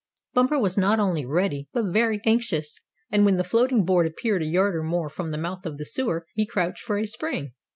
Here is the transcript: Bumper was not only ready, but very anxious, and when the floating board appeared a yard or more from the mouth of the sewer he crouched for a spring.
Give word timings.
Bumper 0.33 0.57
was 0.57 0.79
not 0.79 0.99
only 0.99 1.27
ready, 1.27 1.69
but 1.73 1.93
very 1.93 2.21
anxious, 2.25 2.79
and 3.11 3.23
when 3.23 3.37
the 3.37 3.43
floating 3.43 3.85
board 3.85 4.07
appeared 4.07 4.41
a 4.41 4.47
yard 4.47 4.75
or 4.75 4.81
more 4.81 5.09
from 5.09 5.29
the 5.29 5.37
mouth 5.37 5.63
of 5.63 5.77
the 5.77 5.85
sewer 5.85 6.25
he 6.33 6.47
crouched 6.47 6.79
for 6.81 6.97
a 6.97 7.05
spring. 7.05 7.51